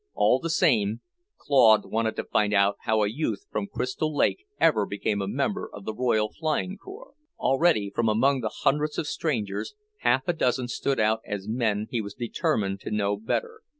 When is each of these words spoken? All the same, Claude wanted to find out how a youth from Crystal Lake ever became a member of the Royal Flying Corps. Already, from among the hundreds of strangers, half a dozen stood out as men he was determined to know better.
All 0.15 0.39
the 0.39 0.49
same, 0.49 1.01
Claude 1.37 1.85
wanted 1.85 2.15
to 2.15 2.23
find 2.23 2.55
out 2.55 2.77
how 2.85 3.03
a 3.03 3.07
youth 3.07 3.45
from 3.51 3.67
Crystal 3.67 4.11
Lake 4.15 4.45
ever 4.59 4.87
became 4.87 5.21
a 5.21 5.27
member 5.27 5.69
of 5.71 5.85
the 5.85 5.93
Royal 5.93 6.33
Flying 6.39 6.75
Corps. 6.79 7.13
Already, 7.37 7.91
from 7.93 8.09
among 8.09 8.41
the 8.41 8.49
hundreds 8.63 8.97
of 8.97 9.05
strangers, 9.05 9.75
half 9.99 10.27
a 10.27 10.33
dozen 10.33 10.67
stood 10.69 10.99
out 10.99 11.21
as 11.23 11.47
men 11.47 11.85
he 11.91 12.01
was 12.01 12.15
determined 12.15 12.79
to 12.79 12.89
know 12.89 13.15
better. 13.15 13.61